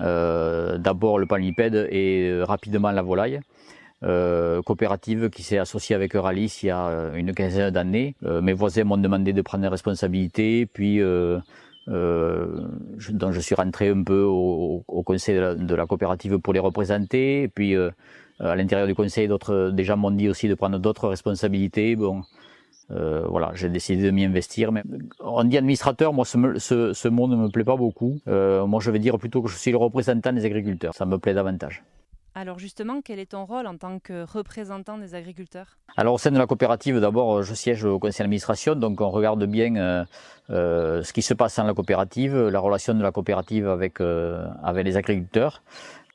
Euh, 0.00 0.76
D'abord 0.76 1.18
le 1.18 1.26
palmipède 1.26 1.88
et 1.90 2.28
euh, 2.28 2.44
rapidement 2.44 2.90
la 2.90 3.00
volaille. 3.00 3.40
Euh, 4.04 4.60
coopérative 4.62 5.30
qui 5.30 5.42
s'est 5.42 5.56
associée 5.56 5.96
avec 5.96 6.14
Euralis 6.14 6.60
il 6.62 6.66
y 6.66 6.70
a 6.70 7.12
une 7.14 7.32
quinzaine 7.32 7.70
d'années. 7.70 8.16
Euh, 8.24 8.42
mes 8.42 8.52
voisins 8.52 8.84
m'ont 8.84 8.98
demandé 8.98 9.32
de 9.32 9.40
prendre 9.40 9.62
des 9.62 9.68
responsabilités, 9.68 10.66
puis 10.66 11.00
euh, 11.00 11.40
je, 11.86 13.12
donc 13.12 13.32
je 13.32 13.40
suis 13.40 13.54
rentré 13.54 13.88
un 13.88 14.02
peu 14.02 14.22
au, 14.22 14.84
au 14.86 15.02
conseil 15.02 15.36
de 15.36 15.40
la, 15.40 15.54
de 15.54 15.74
la, 15.74 15.86
coopérative 15.86 16.38
pour 16.38 16.52
les 16.52 16.60
représenter, 16.60 17.42
et 17.42 17.48
puis 17.48 17.74
euh, 17.74 17.90
à 18.40 18.56
l'intérieur 18.56 18.86
du 18.86 18.94
conseil, 18.94 19.28
d'autres 19.28 19.70
déjà 19.70 19.96
m'ont 19.96 20.10
dit 20.10 20.28
aussi 20.28 20.48
de 20.48 20.54
prendre 20.54 20.78
d'autres 20.78 21.08
responsabilités. 21.08 21.96
Bon, 21.96 22.22
euh, 22.90 23.24
voilà, 23.28 23.52
j'ai 23.54 23.68
décidé 23.68 24.02
de 24.02 24.10
m'y 24.10 24.24
investir. 24.24 24.72
Mais 24.72 24.82
on 25.20 25.44
dit 25.44 25.56
administrateur, 25.56 26.12
moi 26.12 26.24
ce, 26.24 26.38
ce, 26.58 26.92
ce 26.92 27.08
mot 27.08 27.28
ne 27.28 27.36
me 27.36 27.48
plaît 27.48 27.64
pas 27.64 27.76
beaucoup. 27.76 28.18
Euh, 28.28 28.66
moi 28.66 28.80
je 28.80 28.90
vais 28.90 28.98
dire 28.98 29.18
plutôt 29.18 29.42
que 29.42 29.48
je 29.48 29.56
suis 29.56 29.70
le 29.70 29.78
représentant 29.78 30.32
des 30.32 30.44
agriculteurs. 30.44 30.94
Ça 30.94 31.06
me 31.06 31.18
plaît 31.18 31.34
davantage. 31.34 31.82
Alors 32.34 32.58
justement, 32.58 33.00
quel 33.00 33.18
est 33.18 33.30
ton 33.30 33.44
rôle 33.44 33.66
en 33.66 33.76
tant 33.76 33.98
que 33.98 34.24
représentant 34.24 34.98
des 34.98 35.14
agriculteurs? 35.14 35.78
Alors 35.96 36.14
au 36.14 36.18
sein 36.18 36.32
de 36.32 36.38
la 36.38 36.46
coopérative, 36.46 36.98
d'abord, 36.98 37.42
je 37.42 37.54
siège 37.54 37.84
au 37.84 37.98
conseil 37.98 38.24
d'administration, 38.24 38.74
donc 38.74 39.00
on 39.00 39.10
regarde 39.10 39.44
bien 39.44 39.76
euh, 39.76 40.04
euh, 40.50 41.02
ce 41.02 41.12
qui 41.12 41.22
se 41.22 41.34
passe 41.34 41.56
dans 41.56 41.64
la 41.64 41.74
coopérative, 41.74 42.36
la 42.36 42.58
relation 42.60 42.94
de 42.94 43.02
la 43.02 43.12
coopérative 43.12 43.68
avec 43.68 44.00
euh, 44.00 44.46
les 44.82 44.96
agriculteurs 44.96 45.62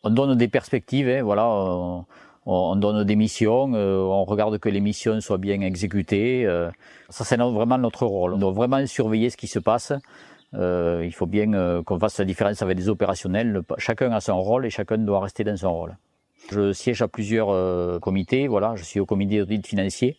on 0.04 0.10
donne 0.10 0.38
des 0.38 0.48
perspectives, 0.48 1.10
hein, 1.10 1.24
voilà, 1.24 1.48
on, 1.48 2.06
on, 2.46 2.76
donne 2.76 3.04
des 3.04 3.16
missions, 3.16 3.74
euh, 3.74 3.98
on 3.98 4.24
regarde 4.26 4.58
que 4.60 4.70
les 4.70 4.80
missions 4.80 5.20
soient 5.22 5.38
bien 5.38 5.62
exécutées. 5.62 6.46
Euh, 6.46 6.70
ça, 7.10 7.24
c'est 7.26 7.38
vraiment 7.38 7.78
notre 7.78 8.06
rôle. 8.06 8.34
On 8.34 8.38
doit 8.38 8.52
vraiment 8.52 8.86
surveiller 8.86 9.30
ce 9.30 9.38
qui 9.38 9.48
se 9.48 9.60
passe. 9.60 9.94
Euh, 10.56 11.04
il 11.06 11.14
faut 11.14 11.28
bien 11.28 11.84
qu'on 11.84 12.00
fasse 12.00 12.18
la 12.18 12.26
différence 12.26 12.62
avec 12.62 12.78
les 12.78 12.90
opérationnels. 12.90 13.62
Chacun 13.78 14.12
a 14.12 14.20
son 14.20 14.42
rôle 14.42 14.66
et 14.66 14.70
chacun 14.70 14.98
doit 14.98 15.20
rester 15.20 15.44
dans 15.44 15.58
son 15.58 15.74
rôle. 15.74 15.96
Je 16.52 16.74
siège 16.74 17.02
à 17.02 17.08
plusieurs 17.08 18.00
comités. 18.00 18.48
Voilà, 18.48 18.76
je 18.76 18.84
suis 18.84 19.00
au 19.00 19.06
comité 19.06 19.40
d'audit 19.40 19.66
financier. 19.66 20.18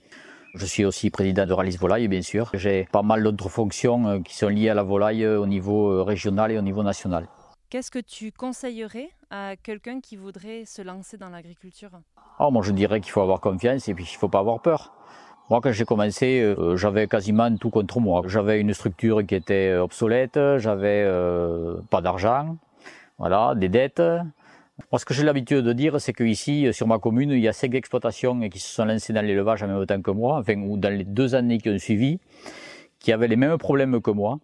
Je 0.55 0.67
suis 0.67 0.85
aussi 0.85 1.11
président 1.11 1.47
de 1.47 1.53
Ralis 1.53 1.77
Volaille, 1.77 2.09
bien 2.09 2.23
sûr. 2.23 2.51
J'ai 2.55 2.89
pas 2.93 3.03
mal 3.03 3.23
d'autres 3.23 3.49
fonctions 3.49 4.23
qui 4.23 4.37
sont 4.37 4.49
liées 4.49 4.69
à 4.69 4.75
la 4.75 4.83
volaille 4.83 5.27
au 5.27 5.47
niveau 5.47 6.05
régional 6.05 6.53
et 6.53 6.59
au 6.59 6.63
niveau 6.63 6.83
national. 6.83 7.27
Qu'est-ce 7.71 7.93
que 7.93 8.01
tu 8.01 8.33
conseillerais 8.33 9.11
à 9.31 9.55
quelqu'un 9.55 10.01
qui 10.01 10.17
voudrait 10.17 10.65
se 10.65 10.83
lancer 10.83 11.17
dans 11.17 11.31
l'agriculture? 11.31 11.91
Oh, 12.41 12.51
Moi, 12.51 12.63
je 12.65 12.73
dirais 12.73 13.01
qu'il 13.01 13.13
faut 13.13 13.21
avoir 13.21 13.41
confiance 13.41 13.89
et 13.89 13.95
puis 13.95 14.05
qu'il 14.05 14.17
ne 14.17 14.19
faut 14.19 14.29
pas 14.29 14.41
avoir 14.41 14.61
peur. 14.61 14.93
Moi, 15.51 15.61
quand 15.61 15.71
j'ai 15.71 15.85
commencé, 15.85 16.41
euh, 16.41 16.77
j'avais 16.77 17.07
quasiment 17.07 17.55
tout 17.57 17.71
contre 17.71 18.01
moi. 18.01 18.23
J'avais 18.27 18.61
une 18.61 18.75
structure 18.75 19.25
qui 19.25 19.37
était 19.37 19.75
obsolète, 19.75 20.39
j'avais 20.59 21.05
euh, 21.07 21.77
pas 21.91 22.01
d'argent, 22.01 22.57
voilà, 23.19 23.55
des 23.55 23.69
dettes. 23.69 24.03
Moi, 24.91 24.99
ce 24.99 25.05
que 25.05 25.15
j'ai 25.15 25.25
l'habitude 25.25 25.65
de 25.65 25.73
dire, 25.73 26.01
c'est 26.01 26.13
qu'ici, 26.13 26.73
sur 26.73 26.87
ma 26.87 26.99
commune, 26.99 27.31
il 27.31 27.41
y 27.41 27.49
a 27.49 27.53
cinq 27.53 27.75
exploitations 27.75 28.49
qui 28.49 28.59
se 28.59 28.75
sont 28.75 28.85
lancées 28.85 29.13
dans 29.13 29.23
l'élevage 29.23 29.63
en 29.63 29.69
même 29.69 29.87
temps 29.87 30.01
que 30.01 30.11
moi, 30.11 30.39
enfin, 30.39 30.55
ou 30.61 30.77
dans 30.77 30.93
les 30.93 31.05
deux 31.05 31.35
années 31.35 31.59
qui 31.59 31.71
ont 31.71 31.79
suivi, 31.79 32.19
qui 32.99 33.13
avaient 33.13 33.29
les 33.29 33.37
mêmes 33.37 33.59
problèmes 33.59 34.01
que 34.01 34.11
moi. 34.11 34.39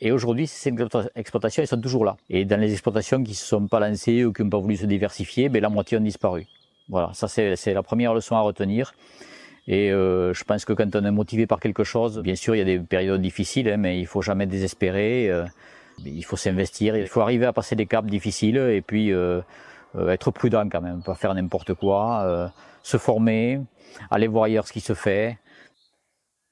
Et 0.00 0.12
aujourd'hui, 0.12 0.46
ces 0.46 0.74
exploitations, 1.14 1.62
elles 1.62 1.68
sont 1.68 1.80
toujours 1.80 2.04
là. 2.04 2.16
Et 2.28 2.44
dans 2.44 2.60
les 2.60 2.72
exploitations 2.72 3.22
qui 3.22 3.30
ne 3.30 3.36
se 3.36 3.46
sont 3.46 3.66
pas 3.68 3.80
lancées 3.80 4.24
ou 4.24 4.32
qui 4.32 4.42
n'ont 4.42 4.50
pas 4.50 4.58
voulu 4.58 4.76
se 4.76 4.86
diversifier, 4.86 5.48
ben, 5.48 5.62
la 5.62 5.68
moitié 5.68 5.98
ont 5.98 6.02
disparu. 6.02 6.46
Voilà, 6.88 7.10
ça 7.14 7.28
c'est 7.28 7.72
la 7.72 7.82
première 7.82 8.12
leçon 8.12 8.36
à 8.36 8.40
retenir. 8.40 8.92
Et 9.68 9.92
euh, 9.92 10.34
je 10.34 10.42
pense 10.44 10.64
que 10.64 10.72
quand 10.72 10.96
on 10.96 11.04
est 11.04 11.10
motivé 11.10 11.46
par 11.46 11.60
quelque 11.60 11.84
chose, 11.84 12.20
bien 12.20 12.34
sûr, 12.34 12.54
il 12.54 12.58
y 12.58 12.62
a 12.62 12.64
des 12.64 12.80
périodes 12.80 13.22
difficiles, 13.22 13.68
hein, 13.68 13.76
mais 13.76 13.98
il 13.98 14.06
faut 14.06 14.20
jamais 14.20 14.46
désespérer. 14.46 15.30
Euh, 15.30 15.44
il 16.04 16.24
faut 16.24 16.36
s'investir, 16.36 16.96
il 16.96 17.06
faut 17.06 17.20
arriver 17.20 17.46
à 17.46 17.52
passer 17.52 17.76
des 17.76 17.86
caps 17.86 18.08
difficiles 18.08 18.56
et 18.56 18.82
puis 18.82 19.12
euh, 19.12 19.40
euh 19.40 19.42
être 20.08 20.30
prudent 20.30 20.68
quand 20.68 20.80
même, 20.80 21.02
pas 21.02 21.14
faire 21.14 21.34
n'importe 21.34 21.74
quoi, 21.74 22.22
euh, 22.22 22.48
se 22.82 22.96
former, 22.96 23.60
aller 24.10 24.26
voir 24.26 24.44
ailleurs 24.44 24.66
ce 24.66 24.72
qui 24.72 24.80
se 24.80 24.94
fait. 24.94 25.38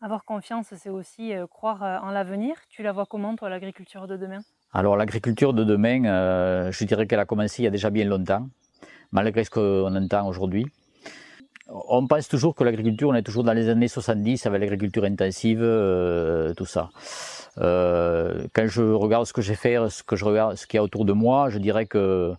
Avoir 0.02 0.25
confiance, 0.25 0.73
c'est 0.76 0.88
aussi 0.88 1.35
euh, 1.35 1.47
croire 1.47 1.82
euh, 1.82 1.99
en 1.99 2.11
l'avenir. 2.11 2.56
Tu 2.70 2.82
la 2.82 2.92
vois 2.92 3.04
comment, 3.04 3.37
toi, 3.37 3.50
l'agriculture 3.50 4.06
de 4.06 4.16
demain? 4.16 4.40
Alors, 4.73 4.97
l'agriculture 4.97 5.52
de 5.52 5.62
demain, 5.62 6.04
euh, 6.06 6.73
je 6.73 6.85
dirais 6.85 7.06
qu'elle 7.06 7.20
a 7.20 7.26
commencé 7.26 7.62
il 7.62 7.64
y 7.64 7.68
a 7.68 7.70
déjà 7.70 7.90
bien 7.90 8.06
longtemps, 8.06 8.49
malgré 9.12 9.44
ce 9.44 9.50
qu'on 9.50 9.94
entend 9.94 10.26
aujourd'hui. 10.26 10.64
On 11.68 12.06
pense 12.06 12.28
toujours 12.28 12.54
que 12.54 12.64
l'agriculture, 12.64 13.11
on 13.11 13.14
est 13.14 13.23
toujours 13.23 13.44
dans 13.44 13.52
les 13.52 13.68
années 13.68 13.88
70 13.88 14.47
avec 14.47 14.61
l'agriculture 14.61 15.04
intensive, 15.04 15.61
euh, 15.62 16.54
tout 16.54 16.66
ça. 16.66 16.90
Euh, 17.59 18.47
quand 18.54 18.66
je 18.66 18.82
regarde 18.82 19.26
ce 19.26 19.32
que 19.32 19.42
j'ai 19.42 19.54
fait, 19.54 19.76
ce 19.88 20.02
que 20.02 20.16
je 20.16 20.25
regarde, 20.25 20.56
ce 20.56 20.66
qu'il 20.66 20.78
y 20.78 20.80
a 20.80 20.82
autour 20.82 21.04
de 21.04 21.12
moi, 21.12 21.50
je 21.50 21.59
dirais 21.59 21.87
que 21.87 22.32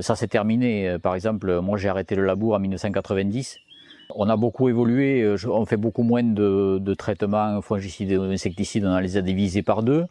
ça 0.00 0.16
s'est 0.16 0.28
terminé. 0.28 0.98
Par 1.02 1.14
exemple, 1.14 1.60
moi 1.60 1.78
j'ai 1.78 1.88
arrêté 1.88 2.14
le 2.14 2.24
labour 2.24 2.54
en 2.54 2.58
1990. 2.60 3.58
On 4.14 4.28
a 4.28 4.36
beaucoup 4.36 4.68
évolué, 4.68 5.22
euh, 5.22 5.36
on 5.48 5.64
fait 5.66 5.76
beaucoup 5.76 6.02
moins 6.02 6.22
de, 6.22 6.78
de 6.78 6.94
traitements 6.94 7.60
fongicides 7.62 8.10
et 8.10 8.16
insecticides, 8.16 8.84
on 8.84 8.98
les 8.98 9.16
a 9.16 9.22
divisés 9.22 9.62
par 9.62 9.82
deux. 9.82 10.06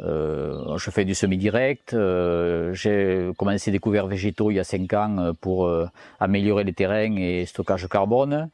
Euh, 0.00 0.76
je 0.78 0.90
fais 0.90 1.04
du 1.04 1.14
semi-direct. 1.14 1.94
Euh, 1.94 2.72
j'ai 2.74 3.30
commencé 3.36 3.70
des 3.70 3.78
couverts 3.78 4.06
végétaux 4.06 4.50
il 4.50 4.54
y 4.54 4.60
a 4.60 4.64
cinq 4.64 4.92
ans 4.94 5.18
euh, 5.18 5.32
pour 5.38 5.66
euh, 5.66 5.86
améliorer 6.18 6.64
les 6.64 6.72
terrains 6.72 7.16
et 7.16 7.46
stockage 7.46 7.88
carbone. 7.88 8.48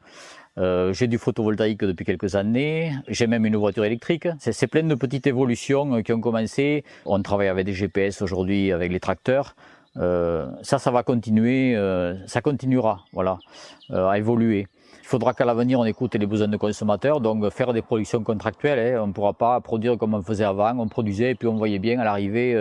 Euh, 0.58 0.92
j'ai 0.92 1.06
du 1.06 1.18
photovoltaïque 1.18 1.84
depuis 1.84 2.04
quelques 2.04 2.34
années. 2.34 2.92
J'ai 3.06 3.28
même 3.28 3.46
une 3.46 3.56
voiture 3.56 3.84
électrique. 3.84 4.28
C'est 4.40 4.66
plein 4.66 4.82
de 4.82 4.94
petites 4.96 5.26
évolutions 5.26 6.02
qui 6.02 6.12
ont 6.12 6.20
commencé. 6.20 6.84
On 7.06 7.22
travaille 7.22 7.48
avec 7.48 7.64
des 7.64 7.74
GPS 7.74 8.20
aujourd'hui, 8.22 8.72
avec 8.72 8.90
les 8.90 9.00
tracteurs. 9.00 9.54
Euh, 9.96 10.46
ça, 10.62 10.78
ça 10.78 10.90
va 10.90 11.02
continuer, 11.02 11.74
euh, 11.76 12.14
ça 12.26 12.40
continuera, 12.40 13.04
voilà, 13.12 13.38
euh, 13.90 14.08
à 14.08 14.18
évoluer. 14.18 14.66
Il 15.02 15.06
faudra 15.08 15.32
qu'à 15.32 15.46
l'avenir 15.46 15.80
on 15.80 15.86
écoute 15.86 16.14
les 16.14 16.26
besoins 16.26 16.48
des 16.48 16.58
consommateurs, 16.58 17.20
donc 17.20 17.48
faire 17.50 17.72
des 17.72 17.82
productions 17.82 18.22
contractuelles. 18.22 18.96
Hein, 18.96 19.00
on 19.02 19.06
ne 19.06 19.12
pourra 19.12 19.32
pas 19.32 19.58
produire 19.60 19.96
comme 19.96 20.14
on 20.14 20.22
faisait 20.22 20.44
avant. 20.44 20.78
On 20.78 20.88
produisait 20.88 21.30
et 21.30 21.34
puis 21.34 21.48
on 21.48 21.56
voyait 21.56 21.78
bien 21.78 21.98
à 21.98 22.04
l'arrivée 22.04 22.54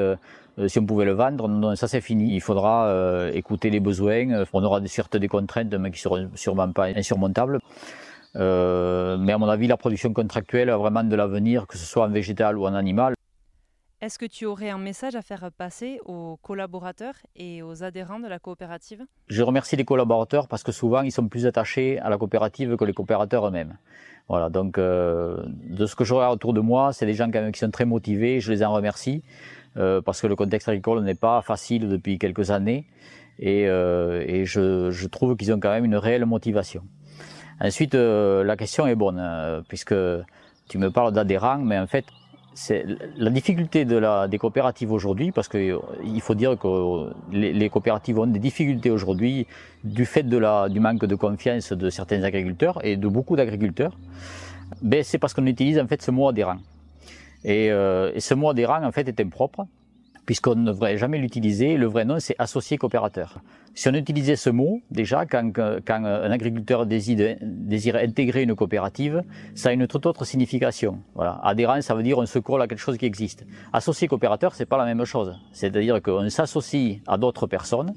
si 0.68 0.80
on 0.80 0.86
pouvait 0.86 1.04
le 1.04 1.12
vendre. 1.12 1.76
Ça 1.76 1.90
c'est 1.90 2.00
fini. 2.00 2.34
Il 2.34 2.40
faudra 2.40 3.30
écouter 3.34 3.70
les 3.70 3.82
besoins. 3.82 4.46
On 4.54 4.64
aura 4.64 4.80
certes 4.88 5.18
des 5.18 5.28
contraintes, 5.28 5.74
mais 5.74 5.92
qui 5.92 6.00
seront 6.00 6.30
sûrement 6.36 6.72
pas 6.72 6.86
insurmontables. 6.86 7.60
Mais 8.36 8.42
à 9.34 9.38
mon 9.38 9.50
avis, 9.50 9.68
la 9.68 9.76
production 9.76 10.14
contractuelle 10.14 10.70
a 10.70 10.78
vraiment 10.78 11.04
de 11.04 11.16
l'avenir, 11.18 11.68
que 11.68 11.78
ce 11.78 11.86
soit 11.86 12.06
en 12.06 12.10
végétal 12.10 12.58
ou 12.58 12.66
en 12.66 12.76
animal. 12.76 13.17
Est-ce 14.00 14.20
que 14.20 14.28
tu 14.28 14.46
aurais 14.46 14.70
un 14.70 14.78
message 14.78 15.16
à 15.16 15.24
faire 15.24 15.50
passer 15.58 16.00
aux 16.06 16.38
collaborateurs 16.44 17.16
et 17.36 17.64
aux 17.64 17.84
adhérents 17.84 18.20
de 18.20 18.28
la 18.28 18.38
coopérative? 18.38 19.04
Je 19.28 19.42
remercie 19.42 19.76
les 19.76 19.86
collaborateurs 19.86 20.48
parce 20.48 20.62
que 20.62 20.72
souvent 20.72 21.02
ils 21.02 21.12
sont 21.12 21.28
plus 21.28 21.48
attachés 21.48 21.98
à 21.98 22.12
la 22.12 22.20
coopérative 22.20 22.78
que 22.78 22.86
les 22.86 22.94
coopérateurs 22.94 23.48
eux-mêmes. 23.48 23.76
Voilà, 24.30 24.52
donc 24.52 24.78
euh, 24.78 25.38
de 25.48 25.88
ce 25.88 25.96
que 25.96 26.04
je 26.04 26.14
regarde 26.14 26.36
autour 26.36 26.54
de 26.54 26.60
moi, 26.60 26.94
c'est 26.94 27.08
des 27.08 27.16
gens 27.16 27.32
qui 27.32 27.60
sont 27.60 27.72
très 27.72 27.86
motivés, 27.86 28.40
je 28.40 28.52
les 28.52 28.64
en 28.64 28.72
remercie 28.72 29.24
euh, 29.78 30.00
parce 30.00 30.22
que 30.22 30.28
le 30.28 30.36
contexte 30.36 30.70
agricole 30.70 31.04
n'est 31.04 31.16
pas 31.16 31.42
facile 31.42 31.90
depuis 31.90 32.20
quelques 32.20 32.52
années 32.52 32.86
et, 33.40 33.68
euh, 33.68 34.46
je, 34.46 35.08
trouve 35.08 35.36
qu'ils 35.36 35.52
ont 35.52 35.60
quand 35.60 35.72
même 35.72 35.86
une 35.86 35.96
réelle 35.96 36.28
motivation. 36.28 36.84
Ensuite, 37.60 37.96
la 37.96 38.56
question 38.58 38.86
est 38.86 38.94
bonne 38.94 39.64
puisque 39.68 39.96
tu 40.70 40.78
me 40.78 40.92
parles 40.92 41.14
d'adhérents, 41.14 41.58
mais 41.58 41.80
en 41.80 41.88
fait 41.88 42.06
la 43.18 43.30
difficulté 43.30 43.86
des 43.86 44.38
coopératives 44.38 44.92
aujourd'hui, 44.92 45.32
parce 45.32 45.48
qu'il 45.48 45.72
euh, 45.72 46.20
faut 46.20 46.36
dire 46.36 46.58
que 46.58 47.12
les, 47.32 47.54
les, 47.54 47.70
coopératives 47.70 48.20
ont 48.20 48.28
des 48.28 48.40
difficultés 48.40 48.90
aujourd'hui 48.90 49.48
du 49.84 50.06
fait 50.06 50.24
du 50.24 50.80
manque 50.80 51.06
de 51.06 51.16
confiance 51.16 51.74
de 51.74 51.90
certains 51.90 52.24
agriculteurs 52.24 52.84
et 52.84 52.98
de 52.98 53.08
beaucoup 53.08 53.36
d'agriculteurs. 53.36 53.98
Ben, 54.82 55.04
c'est 55.04 55.18
parce 55.18 55.34
qu'on 55.34 55.46
utilise 55.46 55.80
en 55.80 55.88
fait 55.88 56.02
ce 56.02 56.12
mot 56.12 56.28
adhérent. 56.28 56.58
Et, 57.44 57.72
euh, 57.72 58.12
et 58.14 58.20
ce 58.20 58.34
mot 58.34 58.50
adhérent 58.50 58.84
en 58.84 58.92
fait 58.92 59.08
est 59.08 59.20
impropre 59.20 59.66
puisqu'on 60.28 60.56
ne 60.56 60.66
devrait 60.66 60.98
jamais 60.98 61.18
l'utiliser. 61.18 61.78
Le 61.78 61.88
vrai 61.88 62.06
nom, 62.06 62.20
c'est 62.20 62.36
associé 62.38 62.78
coopérateur. 62.78 63.40
Si 63.74 63.88
on 63.88 63.94
utilisait 63.94 64.36
ce 64.36 64.50
mot, 64.50 64.82
déjà, 64.92 65.26
quand, 65.26 65.52
quand 65.54 66.04
un 66.04 66.32
agriculteur 66.32 66.86
désire, 66.86 67.96
intégrer 67.96 68.44
une 68.44 68.54
coopérative, 68.54 69.24
ça 69.56 69.70
a 69.70 69.72
une 69.72 69.88
toute 69.88 70.06
autre 70.06 70.26
signification. 70.26 71.00
Voilà. 71.16 71.40
Adhérent, 71.44 71.82
ça 71.82 71.96
veut 71.96 72.04
dire 72.04 72.18
on 72.18 72.26
se 72.26 72.40
colle 72.40 72.62
à 72.62 72.68
quelque 72.68 72.80
chose 72.80 72.98
qui 72.98 73.06
existe. 73.06 73.46
Associé 73.72 74.08
coopérateur, 74.08 74.54
c'est 74.54 74.66
pas 74.66 74.78
la 74.78 74.86
même 74.86 75.06
chose. 75.06 75.34
C'est-à-dire 75.54 76.02
qu'on 76.02 76.30
s'associe 76.30 77.00
à 77.08 77.18
d'autres 77.18 77.48
personnes 77.48 77.94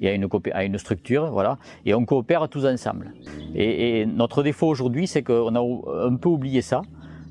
et 0.00 0.08
à 0.08 0.14
une, 0.14 0.28
à 0.52 0.64
une 0.64 0.78
structure, 0.78 1.30
voilà, 1.30 1.58
et 1.86 1.94
on 1.94 2.04
coopère 2.04 2.48
tous 2.48 2.66
ensemble. 2.66 3.12
Et, 3.54 4.00
et 4.00 4.06
notre 4.06 4.42
défaut 4.42 4.66
aujourd'hui, 4.66 5.06
c'est 5.06 5.22
qu'on 5.22 5.54
a 5.54 6.06
un 6.08 6.16
peu 6.16 6.28
oublié 6.28 6.60
ça. 6.60 6.82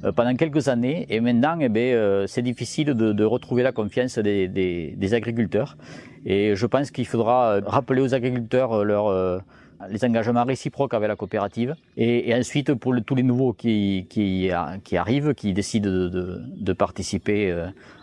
Euh, 0.03 0.11
pendant 0.11 0.35
quelques 0.35 0.67
années 0.67 1.07
et 1.09 1.19
maintenant 1.19 1.57
eh 1.59 1.69
bien, 1.69 1.93
euh, 1.93 2.27
c'est 2.27 2.41
difficile 2.41 2.87
de, 2.87 3.13
de, 3.13 3.23
retrouver 3.23 3.63
la 3.63 3.71
confiance 3.71 4.19
des, 4.19 4.47
des, 4.47 4.93
des 4.95 5.13
agriculteurs. 5.13 5.77
Et 6.25 6.55
je 6.55 6.65
pense 6.65 6.91
qu'il 6.91 7.07
faudra 7.07 7.53
euh, 7.53 7.61
rappeler 7.65 8.01
aux 8.01 8.13
agriculteurs 8.13 8.83
leur 8.83 9.43
les 9.91 10.03
engagements 10.03 10.43
réciproques 10.43 10.95
avec 10.95 11.07
la 11.07 11.15
coopérative. 11.15 11.75
Et, 11.97 12.29
et 12.29 12.35
ensuite 12.35 12.73
pour 12.73 12.93
le, 12.93 13.01
tous 13.01 13.13
les 13.13 13.21
nouveaux 13.21 13.53
qui, 13.53 14.07
qui, 14.09 14.49
qui, 14.83 14.97
arrivent, 14.97 15.35
qui 15.35 15.53
décident 15.53 15.87
de, 15.87 16.09
de, 16.09 16.41
de 16.59 16.73
participer 16.73 17.51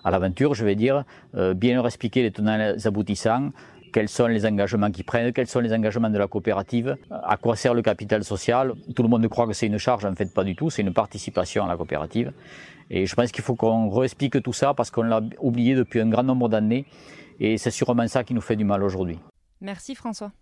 à 0.05 0.11
l'aventure, 0.13 0.55
je 0.55 0.65
vais 0.65 0.77
dire, 0.77 1.03
bien 1.35 1.75
leur 1.75 1.87
expliquer 1.87 2.23
les 2.23 2.31
tenants 2.31 2.61
et 2.61 2.87
aboutissants, 2.87 3.51
quels 3.95 4.09
sont 4.09 4.27
les 4.27 4.45
engagements 4.45 4.91
qu'ils 4.91 5.05
prennent, 5.05 5.33
quels 5.33 5.47
sont 5.47 5.61
les 5.61 5.73
engagements 5.73 6.11
de 6.11 6.19
la 6.19 6.27
coopérative, 6.27 6.97
à 7.13 7.37
quoi 7.37 7.55
sert 7.55 7.75
le 7.75 7.81
capital 7.81 8.25
social. 8.25 8.73
Tout 8.97 9.05
le 9.05 9.09
monde 9.09 9.27
croit 9.29 9.47
que 9.47 9.53
c'est 9.53 9.69
une 9.69 9.79
charge, 9.79 10.05
en 10.05 10.17
fait 10.17 10.35
pas 10.35 10.43
du 10.43 10.57
tout, 10.57 10.69
c'est 10.69 10.83
une 10.83 10.93
participation 10.93 11.65
à 11.65 11.69
la 11.69 11.77
coopérative. 11.77 12.33
Et 12.91 13.07
je 13.07 13.15
pense 13.15 13.31
qu'il 13.31 13.45
faut 13.45 13.55
qu'on 13.55 13.89
réexplique 13.89 14.43
tout 14.43 14.53
ça 14.53 14.75
parce 14.75 14.91
qu'on 14.91 15.05
l'a 15.05 15.21
oublié 15.39 15.77
depuis 15.77 16.01
un 16.01 16.09
grand 16.09 16.25
nombre 16.25 16.49
d'années 16.49 16.87
et 17.39 17.57
c'est 17.57 17.71
sûrement 17.71 18.09
ça 18.09 18.25
qui 18.25 18.35
nous 18.35 18.41
fait 18.41 18.57
du 18.57 18.65
mal 18.65 18.83
aujourd'hui. 18.83 19.21
Merci 19.61 19.95
François. 19.95 20.33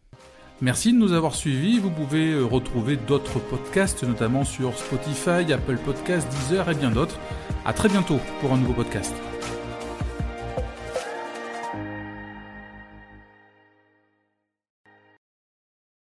Merci 0.62 0.94
de 0.94 0.98
nous 0.98 1.12
avoir 1.12 1.34
suivis. 1.34 1.78
Vous 1.78 1.90
pouvez 1.90 2.32
euh, 2.32 2.44
retrouver 2.44 2.96
d'autres 2.96 3.38
podcasts, 3.38 4.02
notamment 4.02 4.44
sur 4.44 4.78
Spotify, 4.78 5.52
Apple 5.52 5.76
Podcasts, 5.84 6.28
Deezer 6.30 6.70
et 6.70 6.74
bien 6.74 6.90
d'autres. 6.90 7.18
À 7.66 7.74
très 7.74 7.90
bientôt 7.90 8.18
pour 8.40 8.52
un 8.52 8.56
nouveau 8.56 8.72
podcast. 8.72 9.14